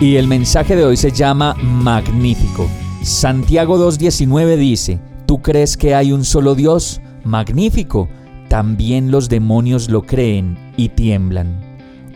[0.00, 2.68] Y el mensaje de hoy se llama Magnífico.
[3.02, 7.00] Santiago 2.19 dice, ¿tú crees que hay un solo Dios?
[7.24, 8.08] Magnífico.
[8.48, 11.60] También los demonios lo creen y tiemblan.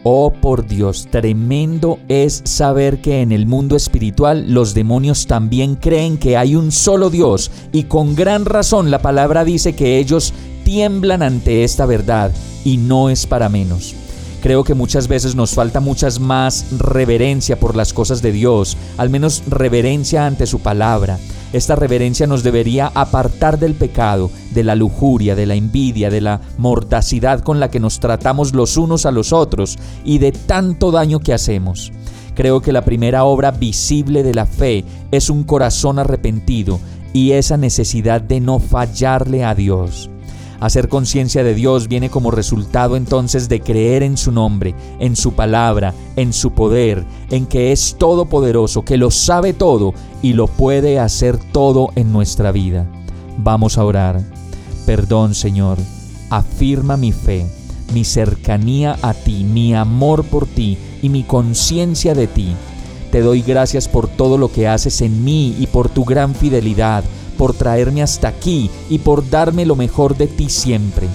[0.05, 6.19] Oh por Dios, tremendo es saber que en el mundo espiritual los demonios también creen
[6.19, 10.33] que hay un solo Dios y con gran razón la palabra dice que ellos
[10.65, 12.31] tiemblan ante esta verdad
[12.65, 13.97] y no es para menos.
[14.43, 19.09] Creo que muchas veces nos falta muchas más reverencia por las cosas de Dios, al
[19.09, 21.21] menos reverencia ante su palabra.
[21.53, 26.41] Esta reverencia nos debería apartar del pecado, de la lujuria, de la envidia, de la
[26.59, 31.21] mordacidad con la que nos tratamos los unos a los otros y de tanto daño
[31.21, 31.93] que hacemos.
[32.35, 36.81] Creo que la primera obra visible de la fe es un corazón arrepentido
[37.13, 40.12] y esa necesidad de no fallarle a Dios.
[40.63, 45.33] Hacer conciencia de Dios viene como resultado entonces de creer en su nombre, en su
[45.33, 51.01] palabra, en su poder, en que es todopoderoso, que lo sabe todo y lo puede
[51.01, 52.87] hacer todo en nuestra vida.
[53.39, 54.23] Vamos a orar.
[54.87, 55.79] Perdón, Señor.
[56.31, 57.45] Afirma mi fe,
[57.93, 62.55] mi cercanía a ti, mi amor por ti y mi conciencia de ti.
[63.11, 67.03] Te doy gracias por todo lo que haces en mí y por tu gran fidelidad
[67.37, 71.09] por traerme hasta aquí y por darme lo mejor de ti siempre.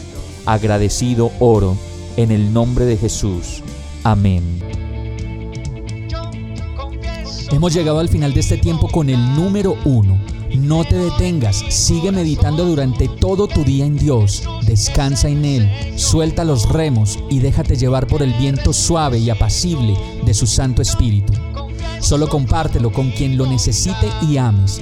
[0.46, 1.76] Agradecido oro
[2.16, 3.64] en el nombre de Jesús.
[4.04, 4.60] Amén.
[7.52, 10.20] Hemos llegado al final de este tiempo con el número uno.
[10.58, 16.44] No te detengas, sigue meditando durante todo tu día en Dios, descansa en Él, suelta
[16.44, 21.34] los remos y déjate llevar por el viento suave y apacible de su Santo Espíritu.
[22.00, 24.82] Solo compártelo con quien lo necesite y ames